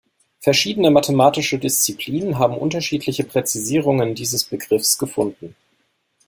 [0.39, 5.55] Verschiedene mathematische Disziplinen haben unterschiedliche Präzisierungen dieses Begriffs gefunden.